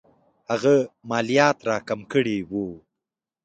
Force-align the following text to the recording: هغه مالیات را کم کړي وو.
هغه 0.49 0.75
مالیات 1.09 1.57
را 1.67 1.77
کم 1.87 1.99
کړي 2.11 2.37
وو. 2.49 2.67